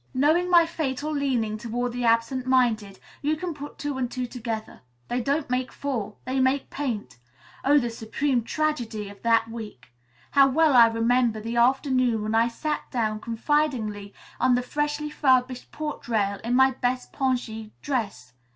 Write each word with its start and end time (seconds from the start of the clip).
"Knowing 0.15 0.49
my 0.49 0.65
fatal 0.65 1.11
leaning 1.11 1.59
toward 1.59 1.93
the 1.93 2.03
absent 2.03 2.47
minded, 2.47 2.99
you 3.21 3.35
can 3.35 3.53
put 3.53 3.77
two 3.77 3.99
and 3.99 4.09
two 4.09 4.25
together. 4.25 4.81
They 5.09 5.21
don't 5.21 5.47
make 5.47 5.71
four. 5.71 6.15
They 6.25 6.39
make 6.39 6.71
'paint.' 6.71 7.19
Oh, 7.63 7.77
the 7.77 7.91
supreme 7.91 8.41
tragedy 8.43 9.09
of 9.09 9.21
that 9.21 9.47
week! 9.51 9.89
How 10.31 10.47
well 10.47 10.73
I 10.75 10.87
remember 10.87 11.39
the 11.39 11.57
afternoon 11.57 12.23
when 12.23 12.33
I 12.33 12.47
sat 12.47 12.89
down 12.89 13.19
confidingly 13.19 14.11
on 14.39 14.55
the 14.55 14.63
freshly 14.63 15.11
furbished 15.11 15.71
porch 15.71 16.07
rail 16.07 16.39
in 16.43 16.55
my 16.55 16.71
best 16.71 17.13
pongee 17.13 17.69
dress. 17.83 18.33